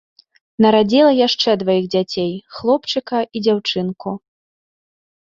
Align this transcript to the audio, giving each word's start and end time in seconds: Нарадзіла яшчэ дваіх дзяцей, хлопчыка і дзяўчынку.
Нарадзіла 0.65 1.11
яшчэ 1.27 1.49
дваіх 1.65 1.85
дзяцей, 1.97 2.33
хлопчыка 2.59 3.23
і 3.35 3.47
дзяўчынку. 3.49 4.09